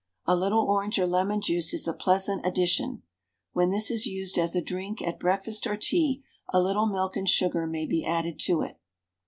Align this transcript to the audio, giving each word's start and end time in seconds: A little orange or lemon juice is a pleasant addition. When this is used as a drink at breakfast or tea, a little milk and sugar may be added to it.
A 0.25 0.35
little 0.35 0.63
orange 0.65 0.97
or 0.97 1.05
lemon 1.05 1.41
juice 1.41 1.75
is 1.75 1.87
a 1.87 1.93
pleasant 1.93 2.43
addition. 2.43 3.03
When 3.53 3.69
this 3.69 3.91
is 3.91 4.07
used 4.07 4.39
as 4.39 4.55
a 4.55 4.59
drink 4.63 4.99
at 5.03 5.19
breakfast 5.19 5.67
or 5.67 5.77
tea, 5.77 6.23
a 6.49 6.59
little 6.59 6.87
milk 6.87 7.15
and 7.15 7.29
sugar 7.29 7.67
may 7.67 7.85
be 7.85 8.03
added 8.03 8.39
to 8.45 8.63
it. 8.63 8.79